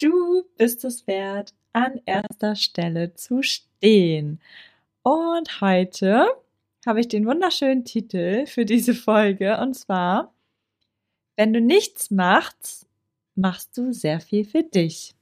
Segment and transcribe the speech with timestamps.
[0.00, 4.40] Du bist es wert, an erster Stelle zu stehen.
[5.02, 6.28] Und heute
[6.86, 10.32] habe ich den wunderschönen Titel für diese Folge und zwar,
[11.36, 12.86] wenn du nichts machst,
[13.34, 15.14] machst du sehr viel für dich.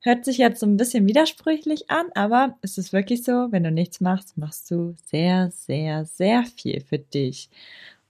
[0.00, 3.70] Hört sich jetzt so ein bisschen widersprüchlich an, aber es ist wirklich so, wenn du
[3.70, 7.50] nichts machst, machst du sehr, sehr, sehr viel für dich.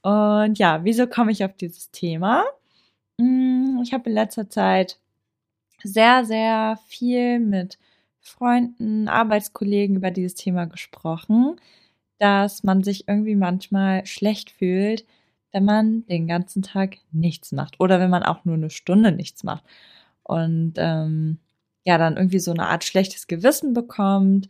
[0.03, 2.45] Und ja, wieso komme ich auf dieses Thema?
[3.21, 4.99] Hm, ich habe in letzter Zeit
[5.85, 7.79] sehr, sehr viel mit
[8.21, 11.57] Freunden, Arbeitskollegen über dieses Thema gesprochen,
[12.19, 15.05] dass man sich irgendwie manchmal schlecht fühlt,
[15.53, 19.45] wenn man den ganzen Tag nichts macht oder wenn man auch nur eine Stunde nichts
[19.45, 19.65] macht.
[20.23, 21.39] Und ähm,
[21.85, 24.49] ja dann irgendwie so eine Art schlechtes Gewissen bekommt,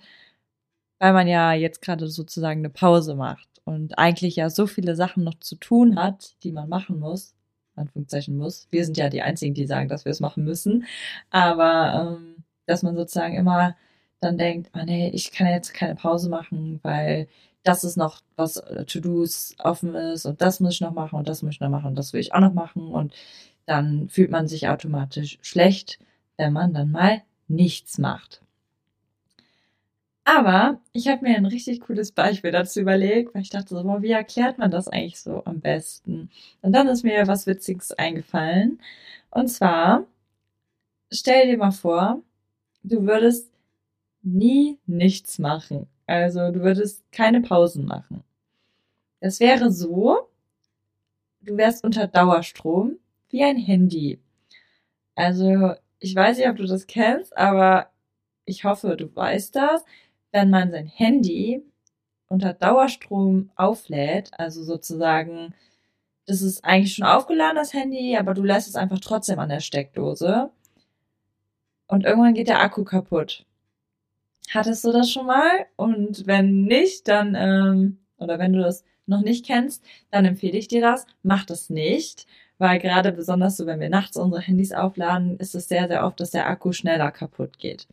[0.98, 5.24] weil man ja jetzt gerade sozusagen eine Pause macht und eigentlich ja so viele Sachen
[5.24, 7.34] noch zu tun hat, die man machen muss,
[7.76, 8.68] Anführungszeichen muss.
[8.70, 10.84] Wir sind ja die Einzigen, die sagen, dass wir es machen müssen.
[11.30, 13.76] Aber ähm, dass man sozusagen immer
[14.20, 17.28] dann denkt, ah nee, ich kann jetzt keine Pause machen, weil
[17.64, 21.28] das ist noch was äh, To-Dos offen ist und das muss ich noch machen und
[21.28, 23.14] das muss ich noch machen und das will ich auch noch machen und
[23.66, 25.98] dann fühlt man sich automatisch schlecht,
[26.36, 28.42] wenn man dann mal nichts macht.
[30.24, 34.10] Aber ich habe mir ein richtig cooles Beispiel dazu überlegt, weil ich dachte so, wie
[34.12, 36.30] erklärt man das eigentlich so am besten?
[36.62, 38.80] Und dann ist mir was Witziges eingefallen.
[39.30, 40.04] Und zwar,
[41.10, 42.22] stell dir mal vor,
[42.84, 43.50] du würdest
[44.22, 45.88] nie nichts machen.
[46.06, 48.22] Also du würdest keine Pausen machen.
[49.20, 50.28] Das wäre so,
[51.40, 52.98] du wärst unter Dauerstrom
[53.30, 54.20] wie ein Handy.
[55.14, 57.90] Also ich weiß nicht, ob du das kennst, aber
[58.44, 59.84] ich hoffe, du weißt das
[60.32, 61.62] wenn man sein Handy
[62.28, 65.54] unter Dauerstrom auflädt, also sozusagen,
[66.26, 69.60] das ist eigentlich schon aufgeladen, das Handy, aber du lässt es einfach trotzdem an der
[69.60, 70.50] Steckdose.
[71.86, 73.44] Und irgendwann geht der Akku kaputt.
[74.50, 75.66] Hattest du das schon mal?
[75.76, 80.68] Und wenn nicht, dann, ähm, oder wenn du das noch nicht kennst, dann empfehle ich
[80.68, 81.06] dir das.
[81.22, 82.26] Mach das nicht,
[82.56, 86.20] weil gerade besonders so, wenn wir nachts unsere Handys aufladen, ist es sehr, sehr oft,
[86.20, 87.88] dass der Akku schneller kaputt geht.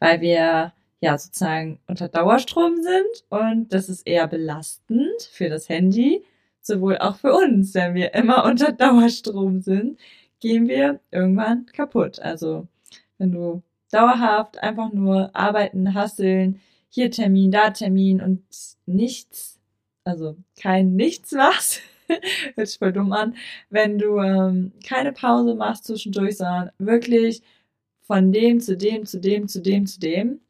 [0.00, 6.24] Weil wir ja sozusagen unter Dauerstrom sind und das ist eher belastend für das Handy,
[6.60, 9.98] sowohl auch für uns, wenn wir immer unter Dauerstrom sind,
[10.40, 12.20] gehen wir irgendwann kaputt.
[12.20, 12.68] Also
[13.18, 18.42] wenn du dauerhaft einfach nur arbeiten, hasseln, hier Termin, da Termin und
[18.86, 19.60] nichts,
[20.04, 21.80] also kein Nichts machst,
[22.56, 23.36] hört sich voll dumm an,
[23.70, 27.42] wenn du ähm, keine Pause machst zwischendurch, sondern wirklich
[28.00, 30.40] von dem zu dem zu dem zu dem zu dem,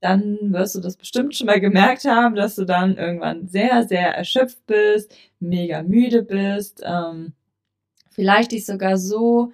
[0.00, 4.14] dann wirst du das bestimmt schon mal gemerkt haben, dass du dann irgendwann sehr, sehr
[4.14, 7.32] erschöpft bist, mega müde bist, ähm,
[8.10, 9.52] vielleicht dich sogar so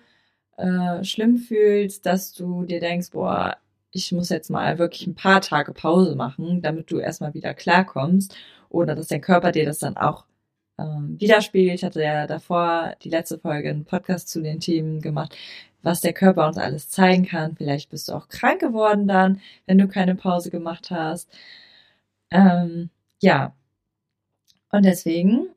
[0.57, 3.57] äh, schlimm fühlst, dass du dir denkst, boah,
[3.93, 8.35] ich muss jetzt mal wirklich ein paar Tage Pause machen, damit du erstmal wieder klarkommst
[8.69, 10.25] oder dass dein Körper dir das dann auch
[10.83, 11.77] ähm, widerspiegelt.
[11.77, 15.37] Ich hatte ja davor die letzte Folge einen Podcast zu den Themen gemacht,
[15.83, 17.57] was der Körper uns alles zeigen kann.
[17.57, 21.29] Vielleicht bist du auch krank geworden dann, wenn du keine Pause gemacht hast.
[22.31, 22.91] Ähm,
[23.21, 23.55] ja.
[24.71, 25.49] Und deswegen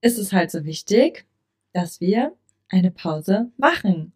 [0.00, 1.26] ist es halt so wichtig,
[1.72, 2.32] dass wir
[2.68, 4.12] eine Pause machen.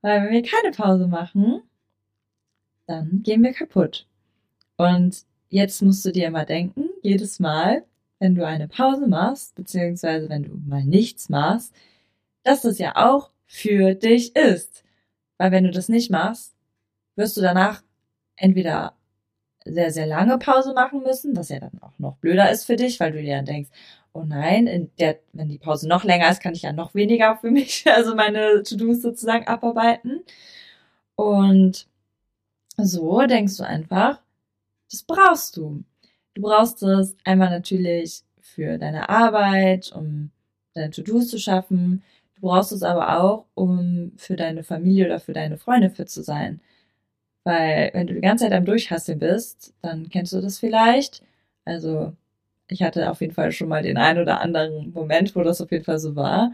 [0.00, 1.62] Weil wenn wir keine Pause machen,
[2.86, 4.06] dann gehen wir kaputt.
[4.76, 7.84] Und jetzt musst du dir immer denken, jedes Mal,
[8.22, 11.74] wenn du eine Pause machst, beziehungsweise wenn du mal nichts machst,
[12.44, 14.84] dass das ja auch für dich ist.
[15.38, 16.54] Weil wenn du das nicht machst,
[17.16, 17.82] wirst du danach
[18.36, 18.94] entweder
[19.64, 23.00] sehr, sehr lange Pause machen müssen, was ja dann auch noch blöder ist für dich,
[23.00, 23.70] weil du dir dann denkst,
[24.12, 27.50] oh nein, der, wenn die Pause noch länger ist, kann ich ja noch weniger für
[27.50, 30.22] mich, also meine To-Dos sozusagen abarbeiten.
[31.16, 31.88] Und
[32.76, 34.20] so denkst du einfach,
[34.88, 35.82] das brauchst du.
[36.34, 40.30] Du brauchst es einmal natürlich für deine Arbeit, um
[40.74, 42.02] deine To-Dos zu schaffen.
[42.36, 46.22] Du brauchst es aber auch, um für deine Familie oder für deine Freunde fit zu
[46.22, 46.60] sein.
[47.44, 51.22] Weil wenn du die ganze Zeit am Durchhasseln bist, dann kennst du das vielleicht.
[51.64, 52.14] Also
[52.68, 55.72] ich hatte auf jeden Fall schon mal den einen oder anderen Moment, wo das auf
[55.72, 56.52] jeden Fall so war,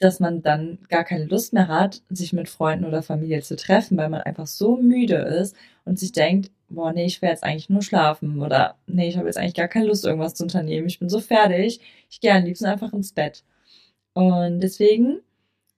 [0.00, 3.96] dass man dann gar keine Lust mehr hat, sich mit Freunden oder Familie zu treffen,
[3.96, 7.70] weil man einfach so müde ist und sich denkt, boah, nee, ich will jetzt eigentlich
[7.70, 10.88] nur schlafen oder nee, ich habe jetzt eigentlich gar keine Lust, irgendwas zu unternehmen.
[10.88, 11.80] Ich bin so fertig,
[12.10, 13.44] ich gehe am liebsten einfach ins Bett.
[14.14, 15.20] Und deswegen,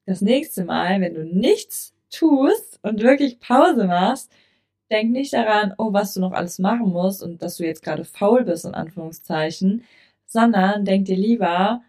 [0.06, 4.30] das nächste Mal, wenn du nichts tust und wirklich Pause machst,
[4.90, 8.04] denk nicht daran, oh, was du noch alles machen musst und dass du jetzt gerade
[8.04, 9.84] faul bist, in Anführungszeichen,
[10.26, 11.82] sondern denk dir lieber,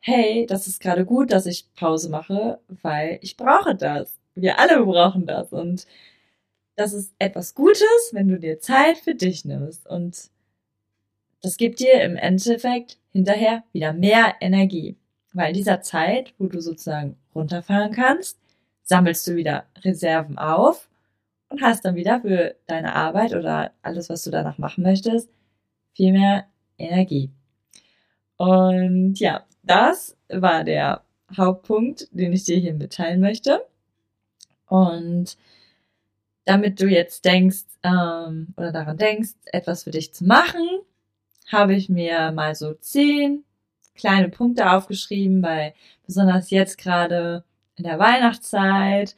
[0.00, 4.18] hey, das ist gerade gut, dass ich Pause mache, weil ich brauche das.
[4.34, 5.86] Wir alle brauchen das und
[6.76, 10.30] das ist etwas Gutes, wenn du dir Zeit für dich nimmst und
[11.42, 14.96] das gibt dir im Endeffekt hinterher wieder mehr Energie,
[15.32, 18.38] weil in dieser Zeit, wo du sozusagen runterfahren kannst,
[18.82, 20.88] sammelst du wieder Reserven auf
[21.48, 25.28] und hast dann wieder für deine Arbeit oder alles, was du danach machen möchtest,
[25.94, 26.46] viel mehr
[26.78, 27.30] Energie.
[28.36, 31.02] Und ja, das war der
[31.36, 33.64] Hauptpunkt, den ich dir hier mitteilen möchte.
[34.66, 35.36] Und
[36.44, 40.66] damit du jetzt denkst ähm, oder daran denkst, etwas für dich zu machen,
[41.50, 43.44] habe ich mir mal so zehn
[43.94, 45.74] kleine Punkte aufgeschrieben, weil
[46.06, 47.44] besonders jetzt gerade
[47.76, 49.14] in der Weihnachtszeit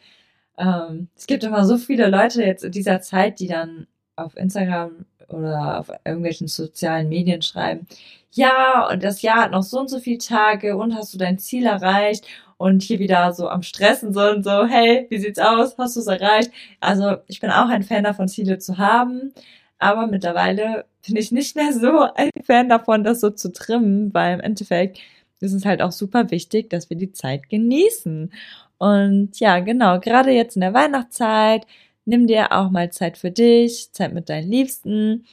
[0.61, 3.87] ähm, es gibt immer so viele Leute jetzt in dieser Zeit, die dann
[4.25, 7.87] auf Instagram oder auf irgendwelchen sozialen Medien schreiben,
[8.33, 11.39] ja, und das Jahr hat noch so und so viele Tage und hast du dein
[11.39, 12.25] Ziel erreicht
[12.59, 15.77] und hier wieder so am Stressen so und so, hey, wie sieht's aus?
[15.79, 16.51] Hast du es erreicht?
[16.81, 19.33] Also ich bin auch ein Fan davon, Ziele zu haben,
[19.79, 24.35] aber mittlerweile bin ich nicht mehr so ein Fan davon, das so zu trimmen, weil
[24.35, 25.01] im Endeffekt
[25.41, 28.33] ist es halt auch super wichtig, dass wir die Zeit genießen.
[28.79, 31.67] Und ja, genau, gerade jetzt in der Weihnachtszeit,
[32.11, 35.25] nimm dir auch mal Zeit für dich, Zeit mit deinen Liebsten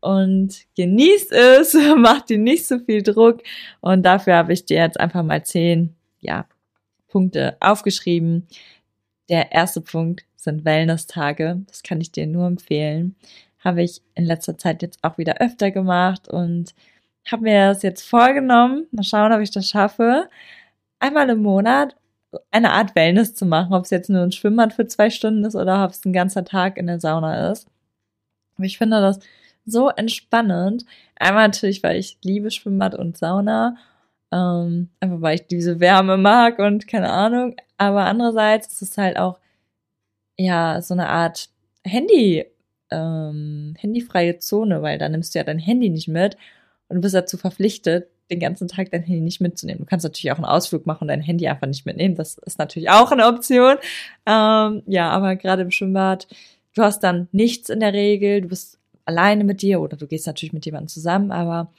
[0.00, 3.42] und genieß es, mach dir nicht so viel Druck.
[3.80, 6.46] Und dafür habe ich dir jetzt einfach mal zehn, ja,
[7.08, 8.48] Punkte aufgeschrieben.
[9.28, 11.62] Der erste Punkt sind Wellness-Tage.
[11.68, 13.14] Das kann ich dir nur empfehlen.
[13.60, 16.74] Habe ich in letzter Zeit jetzt auch wieder öfter gemacht und
[17.30, 18.86] habe mir das jetzt vorgenommen.
[18.90, 20.28] Mal schauen, ob ich das schaffe.
[20.98, 21.94] Einmal im Monat
[22.50, 25.54] eine Art Wellness zu machen, ob es jetzt nur ein Schwimmbad für zwei Stunden ist
[25.56, 27.68] oder ob es ein ganzer Tag in der Sauna ist.
[28.56, 29.18] Aber ich finde das
[29.64, 30.84] so entspannend.
[31.16, 33.76] Einmal natürlich, weil ich liebe Schwimmbad und Sauna.
[34.32, 37.54] Ähm, einfach weil ich diese Wärme mag und keine Ahnung.
[37.76, 39.38] Aber andererseits ist es halt auch,
[40.38, 41.50] ja, so eine Art
[41.84, 42.46] Handy,
[42.90, 46.36] ähm, handyfreie Zone, weil da nimmst du ja dein Handy nicht mit
[46.88, 49.80] und bist dazu verpflichtet, den ganzen Tag dein Handy nicht mitzunehmen.
[49.80, 52.14] Du kannst natürlich auch einen Ausflug machen und dein Handy einfach nicht mitnehmen.
[52.14, 53.76] Das ist natürlich auch eine Option.
[54.26, 56.26] Ähm, ja, aber gerade im Schwimmbad,
[56.74, 58.40] du hast dann nichts in der Regel.
[58.40, 61.70] Du bist alleine mit dir oder du gehst natürlich mit jemandem zusammen, aber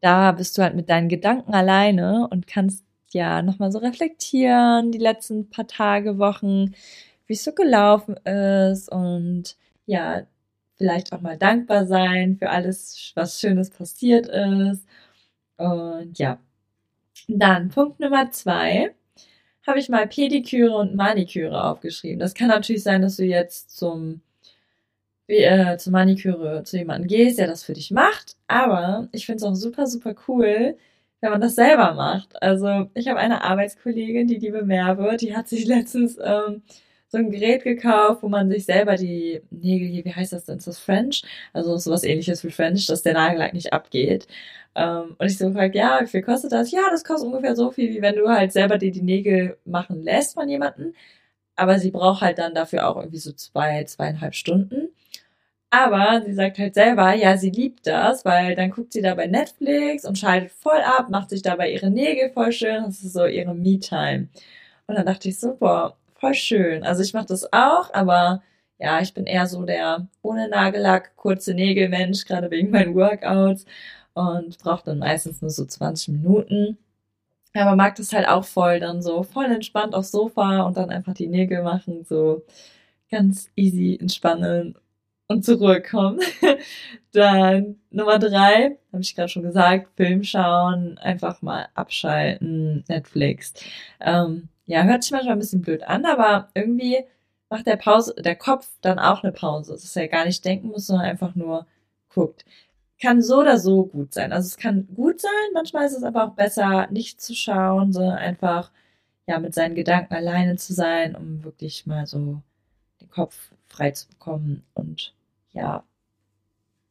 [0.00, 4.98] da bist du halt mit deinen Gedanken alleine und kannst ja nochmal so reflektieren, die
[4.98, 6.74] letzten paar Tage, Wochen,
[7.26, 9.56] wie es so gelaufen ist und
[9.86, 10.22] ja,
[10.76, 14.86] vielleicht auch mal dankbar sein für alles, was Schönes passiert ist
[15.60, 16.38] und ja,
[17.28, 18.94] dann Punkt Nummer zwei
[19.66, 22.18] habe ich mal Pediküre und Maniküre aufgeschrieben.
[22.18, 24.22] Das kann natürlich sein, dass du jetzt zum
[25.28, 28.36] äh, zur Maniküre zu jemandem gehst, der das für dich macht.
[28.48, 30.76] Aber ich finde es auch super, super cool,
[31.20, 32.40] wenn man das selber macht.
[32.42, 36.62] Also ich habe eine Arbeitskollegin, die liebe Merve, die hat sich letztens ähm,
[37.10, 40.58] so ein Gerät gekauft, wo man sich selber die Nägel, wie heißt das denn?
[40.58, 41.24] Ist das French?
[41.52, 44.28] Also sowas ähnliches wie French, dass der Nagellack nicht abgeht.
[44.76, 46.70] Ähm, und ich so gefragt, ja, wie viel kostet das?
[46.70, 50.02] Ja, das kostet ungefähr so viel, wie wenn du halt selber dir die Nägel machen
[50.02, 50.94] lässt von jemandem.
[51.56, 54.90] Aber sie braucht halt dann dafür auch irgendwie so zwei, zweieinhalb Stunden.
[55.70, 59.26] Aber sie sagt halt selber, ja, sie liebt das, weil dann guckt sie da bei
[59.28, 62.84] Netflix und schaltet voll ab, macht sich dabei ihre Nägel voll schön.
[62.84, 64.28] Das ist so ihre Me-Time.
[64.86, 66.84] Und dann dachte ich boah, voll schön.
[66.84, 68.42] Also ich mache das auch, aber
[68.78, 73.64] ja, ich bin eher so der ohne Nagellack, kurze Nägel Mensch, gerade wegen meinen Workouts
[74.14, 76.78] und brauche dann meistens nur so 20 Minuten.
[77.54, 81.14] Aber mag das halt auch voll, dann so voll entspannt aufs Sofa und dann einfach
[81.14, 82.44] die Nägel machen, so
[83.10, 84.76] ganz easy entspannen
[85.28, 86.20] und zur Ruhe kommen.
[87.12, 93.54] dann Nummer drei, habe ich gerade schon gesagt, Film schauen, einfach mal abschalten, Netflix.
[94.00, 97.04] Ähm, ja, hört sich manchmal ein bisschen blöd an, aber irgendwie
[97.48, 100.86] macht der Pause, der Kopf dann auch eine Pause, dass er gar nicht denken muss,
[100.86, 101.66] sondern einfach nur
[102.08, 102.44] guckt.
[103.02, 104.32] Kann so oder so gut sein.
[104.32, 108.18] Also es kann gut sein, manchmal ist es aber auch besser, nicht zu schauen, sondern
[108.18, 108.70] einfach
[109.26, 112.40] ja mit seinen Gedanken alleine zu sein, um wirklich mal so
[113.00, 115.14] den Kopf frei zu bekommen und
[115.52, 115.82] ja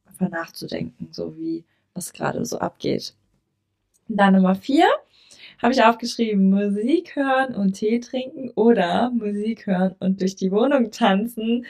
[0.06, 3.14] einfach nachzudenken, so wie was gerade so abgeht.
[4.08, 4.86] Dann Nummer vier
[5.62, 10.90] habe ich aufgeschrieben, Musik hören und Tee trinken oder Musik hören und durch die Wohnung
[10.90, 11.66] tanzen.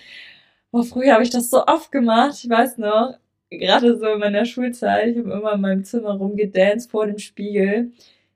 [0.72, 2.38] Oh, früher habe ich das so oft gemacht.
[2.42, 3.18] Ich weiß noch,
[3.50, 7.92] gerade so in meiner Schulzeit, ich habe immer in meinem Zimmer rumgedanced vor dem Spiegel.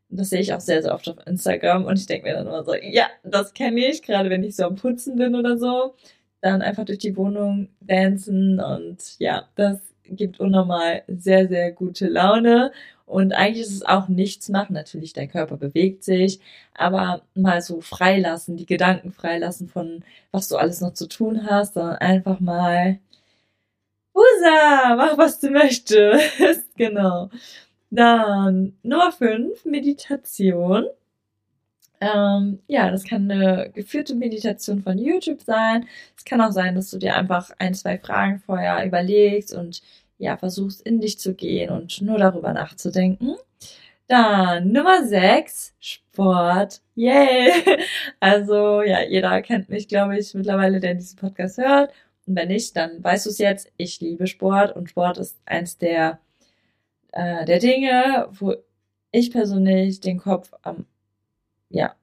[0.09, 1.85] Das sehe ich auch sehr, sehr oft auf Instagram.
[1.87, 4.65] Und ich denke mir dann immer so, ja, das kenne ich, gerade wenn ich so
[4.65, 5.95] am Putzen bin oder so.
[6.41, 12.73] Dann einfach durch die Wohnung dancen und ja, das gibt unnormal sehr, sehr gute Laune.
[13.07, 14.75] Und eigentlich ist es auch nichts machen.
[14.75, 16.41] Natürlich, dein Körper bewegt sich,
[16.75, 21.75] aber mal so freilassen, die Gedanken freilassen von, was du alles noch zu tun hast,
[21.75, 22.99] sondern einfach mal,
[24.15, 26.39] Usa, mach was du möchtest.
[26.77, 27.31] genau.
[27.91, 30.87] Dann Nummer 5, Meditation.
[32.01, 35.87] Ähm, ja, das kann eine geführte Meditation von YouTube sein.
[36.17, 39.83] Es kann auch sein, dass du dir einfach ein, zwei Fragen vorher überlegst und
[40.19, 43.37] ja, versuchst in dich zu gehen und nur darüber nachzudenken.
[44.07, 46.83] Dann Nummer 6, Sport.
[46.95, 47.51] Yay!
[48.21, 51.93] Also ja, jeder kennt mich, glaube ich, mittlerweile, der diesen Podcast hört.
[52.27, 53.73] Und wenn nicht, dann weißt du es jetzt.
[53.77, 56.21] Ich liebe Sport und Sport ist eins der,
[57.13, 58.55] äh, der Dinge, wo
[59.11, 60.87] ich persönlich den Kopf am,
[61.75, 61.95] ja,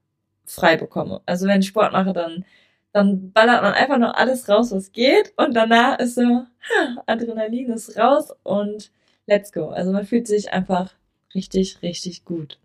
[0.46, 1.22] frei bekomme.
[1.26, 2.46] Also wenn ich Sport mache, dann
[2.94, 5.34] dann ballert man einfach nur alles raus, was geht.
[5.38, 8.92] Und danach ist so, ha, Adrenalin ist raus und
[9.28, 9.70] let's go.
[9.70, 10.94] Also man fühlt sich einfach
[11.34, 12.60] richtig, richtig gut.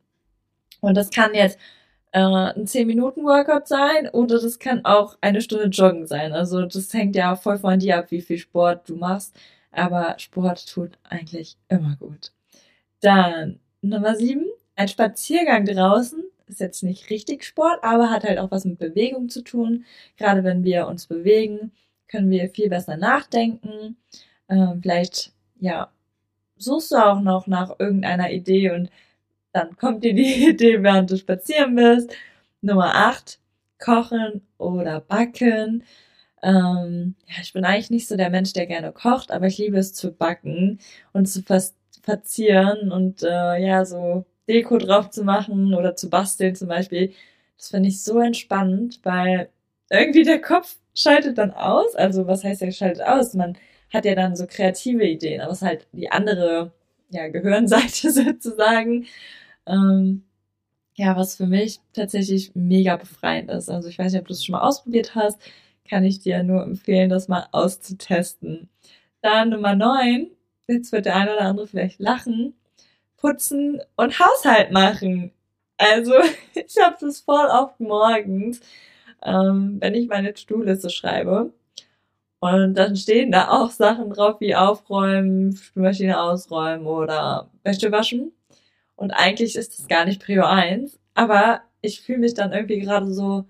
[0.81, 1.59] Und das kann jetzt
[2.13, 6.33] äh, ein 10-Minuten-Workout sein oder das kann auch eine Stunde Joggen sein.
[6.33, 9.37] Also das hängt ja voll von dir ab, wie viel Sport du machst.
[9.71, 12.33] Aber Sport tut eigentlich immer gut.
[13.01, 14.45] Dann Nummer 7,
[14.75, 19.29] ein Spaziergang draußen ist jetzt nicht richtig Sport, aber hat halt auch was mit Bewegung
[19.29, 19.85] zu tun.
[20.17, 21.73] Gerade wenn wir uns bewegen,
[22.09, 23.97] können wir viel besser nachdenken.
[24.49, 25.91] Ähm, vielleicht, ja,
[26.57, 28.91] suchst du auch noch nach irgendeiner Idee und
[29.53, 32.15] dann kommt dir die Idee, während du spazieren bist.
[32.61, 33.39] Nummer 8,
[33.79, 35.85] kochen oder backen.
[36.43, 39.79] Ähm, ja, ich bin eigentlich nicht so der Mensch, der gerne kocht, aber ich liebe
[39.79, 40.79] es zu backen
[41.13, 41.43] und zu
[42.03, 47.13] verzieren und äh, ja, so Deko drauf zu machen oder zu basteln zum Beispiel.
[47.57, 49.51] Das finde ich so entspannend, weil
[49.91, 51.95] irgendwie der Kopf schaltet dann aus.
[51.95, 53.35] Also was heißt, er schaltet aus?
[53.35, 53.57] Man
[53.93, 56.73] hat ja dann so kreative Ideen, aber es ist halt die andere
[57.11, 59.07] ja, Gehirnseite sozusagen.
[59.67, 60.25] Ähm,
[60.97, 63.69] ja, was für mich tatsächlich mega befreiend ist.
[63.71, 65.39] Also ich weiß nicht, ob du es schon mal ausprobiert hast,
[65.89, 68.69] kann ich dir nur empfehlen, das mal auszutesten.
[69.23, 70.31] Dann Nummer neun.
[70.69, 72.55] Jetzt wird der eine oder andere vielleicht lachen
[73.17, 75.33] putzen und Haushalt machen.
[75.79, 76.15] Also
[76.55, 78.61] ich habe das voll oft morgens,
[79.23, 81.53] ähm, wenn ich meine To-Do-Liste schreibe.
[82.41, 88.33] Und dann stehen da auch Sachen drauf wie aufräumen, Spülmaschine ausräumen oder Wäsche waschen.
[88.95, 90.99] Und eigentlich ist das gar nicht Prio 1.
[91.15, 93.47] Aber ich fühle mich dann irgendwie gerade so,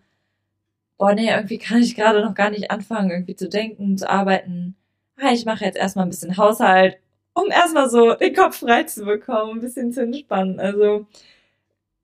[0.98, 4.76] boah nee, irgendwie kann ich gerade noch gar nicht anfangen, irgendwie zu denken, zu arbeiten.
[5.18, 6.98] Ah, ich mache jetzt erstmal ein bisschen Haushalt
[7.36, 10.58] um erstmal so den Kopf frei zu bekommen, ein bisschen zu entspannen.
[10.58, 11.06] Also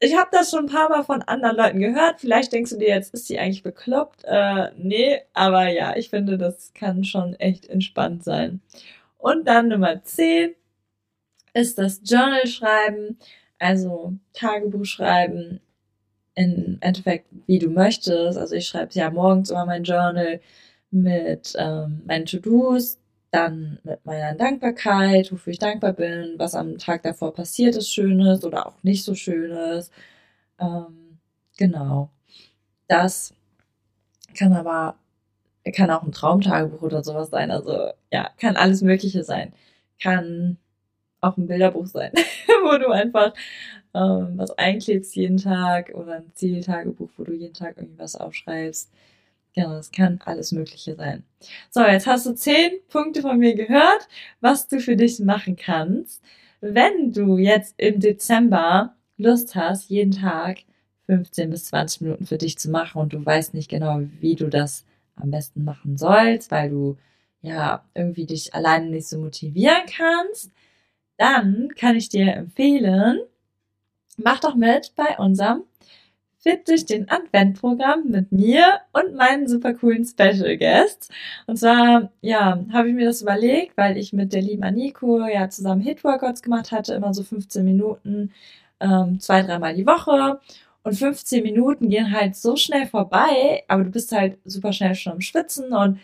[0.00, 2.20] ich habe das schon ein paar Mal von anderen Leuten gehört.
[2.20, 4.24] Vielleicht denkst du dir jetzt, ist sie eigentlich bekloppt?
[4.24, 8.60] Äh, nee, aber ja, ich finde, das kann schon echt entspannt sein.
[9.18, 10.54] Und dann Nummer 10
[11.54, 13.18] ist das Journal schreiben,
[13.58, 15.60] also Tagebuch schreiben,
[16.34, 18.38] im Endeffekt, wie du möchtest.
[18.38, 20.40] Also ich schreibe ja morgens immer mein Journal
[20.90, 22.98] mit ähm, meinen To-Dos,
[23.32, 28.44] dann mit meiner Dankbarkeit, wofür ich dankbar bin, was am Tag davor passiert ist, Schönes
[28.44, 29.90] oder auch nicht so Schönes.
[30.60, 31.18] Ähm,
[31.58, 32.10] genau.
[32.88, 33.34] Das
[34.36, 34.96] kann aber,
[35.74, 37.50] kann auch ein Traumtagebuch oder sowas sein.
[37.50, 39.52] Also ja, kann alles Mögliche sein.
[40.02, 40.58] Kann
[41.20, 42.12] auch ein Bilderbuch sein,
[42.64, 43.34] wo du einfach
[43.94, 48.90] ähm, was einklebst jeden Tag oder ein Zieltagebuch, wo du jeden Tag irgendwas aufschreibst.
[49.54, 51.24] Genau, es kann alles Mögliche sein.
[51.70, 54.08] So, jetzt hast du zehn Punkte von mir gehört,
[54.40, 56.22] was du für dich machen kannst.
[56.60, 60.58] Wenn du jetzt im Dezember Lust hast, jeden Tag
[61.06, 64.48] 15 bis 20 Minuten für dich zu machen und du weißt nicht genau, wie du
[64.48, 66.96] das am besten machen sollst, weil du
[67.42, 70.50] ja irgendwie dich alleine nicht so motivieren kannst,
[71.18, 73.20] dann kann ich dir empfehlen,
[74.16, 75.64] mach doch mit bei unserem
[76.42, 81.08] Fit durch den Adventprogramm mit mir und meinen super coolen Special Guests.
[81.46, 85.48] Und zwar, ja, habe ich mir das überlegt, weil ich mit der lieben Aniko ja
[85.48, 88.32] zusammen Hit-Workouts gemacht hatte, immer so 15 Minuten,
[88.80, 90.40] ähm, zwei, dreimal die Woche.
[90.82, 95.12] Und 15 Minuten gehen halt so schnell vorbei, aber du bist halt super schnell schon
[95.12, 96.00] am Schwitzen und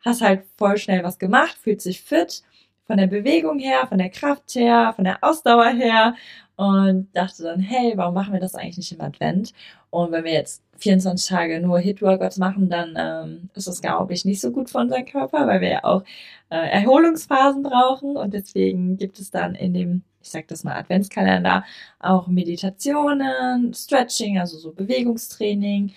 [0.00, 2.42] hast halt voll schnell was gemacht, fühlt sich fit
[2.86, 6.14] von der Bewegung her, von der Kraft her, von der Ausdauer her
[6.56, 9.52] und dachte dann, hey, warum machen wir das eigentlich nicht im Advent?
[9.92, 14.24] Und wenn wir jetzt 24 Tage nur Hit-Workouts machen, dann ähm, ist das, glaube ich,
[14.24, 16.02] nicht so gut für unseren Körper, weil wir ja auch
[16.50, 18.16] äh, Erholungsphasen brauchen.
[18.16, 21.64] Und deswegen gibt es dann in dem, ich sag das mal, Adventskalender
[22.00, 25.92] auch Meditationen, Stretching, also so Bewegungstraining,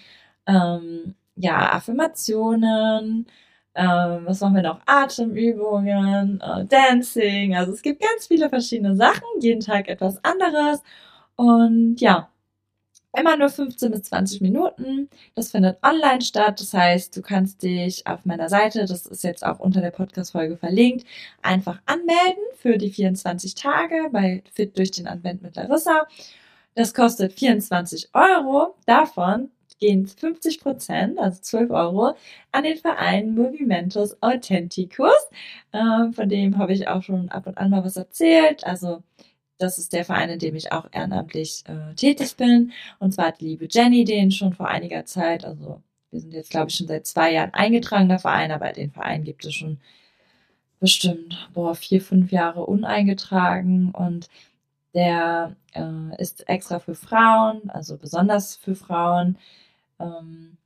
[0.45, 3.27] ähm, ja, Affirmationen,
[3.75, 4.81] ähm, was machen wir noch?
[4.85, 7.55] Atemübungen, äh, Dancing.
[7.55, 10.83] Also es gibt ganz viele verschiedene Sachen, jeden Tag etwas anderes.
[11.37, 12.29] Und ja,
[13.17, 15.09] immer nur 15 bis 20 Minuten.
[15.35, 16.59] Das findet online statt.
[16.59, 20.57] Das heißt, du kannst dich auf meiner Seite, das ist jetzt auch unter der Podcast-Folge
[20.57, 21.05] verlinkt,
[21.41, 26.07] einfach anmelden für die 24 Tage bei Fit durch den Advent mit Larissa.
[26.75, 28.75] Das kostet 24 Euro.
[28.85, 32.15] Davon gehen 50 Prozent, also 12 Euro,
[32.51, 35.29] an den Verein Movimentos Authenticus.
[35.73, 38.65] Ähm, von dem habe ich auch schon ab und an mal was erzählt.
[38.65, 39.03] Also
[39.57, 42.73] das ist der Verein, in dem ich auch ehrenamtlich äh, tätig bin.
[42.99, 45.81] Und zwar hat die liebe Jenny den schon vor einiger Zeit, also
[46.11, 49.45] wir sind jetzt, glaube ich, schon seit zwei Jahren eingetragener Verein, aber den Verein gibt
[49.45, 49.79] es schon
[50.79, 54.29] bestimmt, boah, vier, fünf Jahre uneingetragen und
[54.93, 59.37] der äh, ist extra für Frauen, also besonders für Frauen,
[59.99, 60.57] ähm,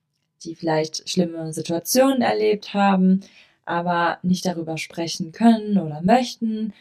[0.43, 3.21] die vielleicht schlimme Situationen erlebt haben,
[3.65, 6.73] aber nicht darüber sprechen können oder möchten.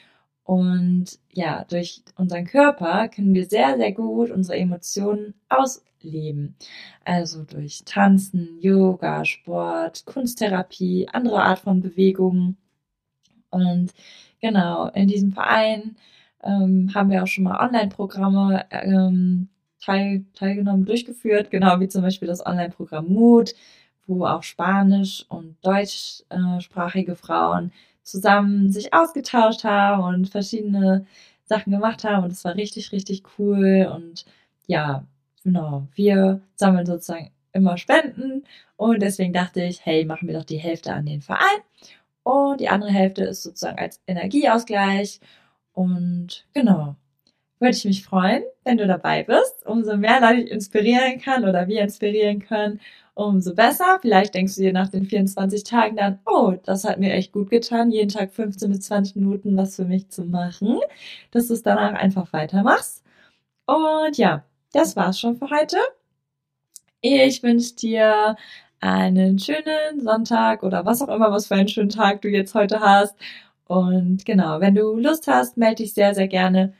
[0.48, 6.56] Und ja, durch unseren Körper können wir sehr, sehr gut unsere Emotionen ausleben.
[7.04, 12.56] Also durch Tanzen, Yoga, Sport, Kunsttherapie, andere Art von Bewegungen.
[13.50, 13.92] Und
[14.40, 15.96] genau, in diesem Verein
[16.42, 19.50] ähm, haben wir auch schon mal Online-Programme ähm,
[19.84, 23.54] teil, teilgenommen, durchgeführt, genau wie zum Beispiel das Online-Programm Mut,
[24.06, 27.70] wo auch Spanisch- und deutschsprachige Frauen
[28.08, 31.06] zusammen sich ausgetauscht haben und verschiedene
[31.44, 32.24] Sachen gemacht haben.
[32.24, 33.90] Und es war richtig, richtig cool.
[33.94, 34.24] Und
[34.66, 35.04] ja,
[35.44, 38.44] genau, wir sammeln sozusagen immer Spenden.
[38.76, 41.60] Und deswegen dachte ich, hey, machen wir doch die Hälfte an den Verein.
[42.22, 45.20] Und die andere Hälfte ist sozusagen als Energieausgleich.
[45.72, 46.96] Und genau,
[47.58, 49.66] würde ich mich freuen, wenn du dabei bist.
[49.66, 52.80] Umso mehr Leute ich inspirieren kann oder wir inspirieren können,
[53.18, 53.98] umso besser.
[54.00, 57.50] Vielleicht denkst du dir nach den 24 Tagen dann, oh, das hat mir echt gut
[57.50, 60.78] getan, jeden Tag 15 bis 20 Minuten was für mich zu machen,
[61.32, 63.02] dass du es danach einfach weitermachst.
[63.66, 65.78] Und ja, das war's schon für heute.
[67.00, 68.36] Ich wünsche dir
[68.80, 72.80] einen schönen Sonntag oder was auch immer, was für einen schönen Tag du jetzt heute
[72.80, 73.16] hast.
[73.66, 76.74] Und genau, wenn du Lust hast, melde dich sehr, sehr gerne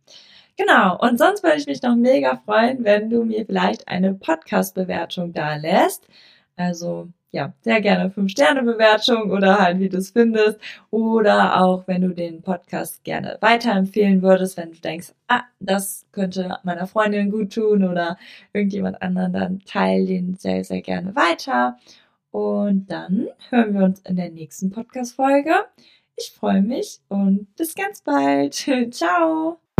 [0.58, 1.00] Genau.
[1.00, 5.56] Und sonst würde ich mich noch mega freuen, wenn du mir vielleicht eine Podcast-Bewertung da
[5.56, 6.08] lässt.
[6.58, 10.60] Also ja, sehr gerne 5-Sterne-Bewertung oder halt, wie du es findest.
[10.90, 16.58] Oder auch, wenn du den Podcast gerne weiterempfehlen würdest, wenn du denkst, ah, das könnte
[16.64, 18.18] meiner Freundin gut tun oder
[18.54, 21.78] irgendjemand anderen, dann teile den sehr, sehr gerne weiter.
[22.32, 25.54] Und dann hören wir uns in der nächsten Podcast-Folge.
[26.18, 28.54] Ich freue mich und bis ganz bald.
[28.92, 29.71] Ciao.